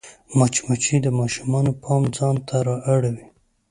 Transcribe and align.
مچمچۍ 0.37 0.97
د 1.03 1.07
ماشومانو 1.19 1.71
پام 1.83 2.03
ځان 2.15 2.35
ته 2.47 2.55
رااړوي 2.67 3.25